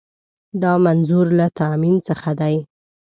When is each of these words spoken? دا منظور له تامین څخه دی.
دا 0.61 0.73
منظور 0.85 1.27
له 1.39 1.47
تامین 1.59 1.95
څخه 2.07 2.31
دی. 2.39 2.55